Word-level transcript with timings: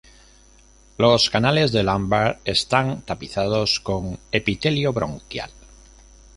Los 0.97 1.29
canales 1.29 1.71
de 1.71 1.83
Lambert 1.83 2.39
están 2.43 3.03
tapizados 3.03 3.79
con 3.79 4.17
epitelio 4.31 4.91
bronquial. 4.93 5.51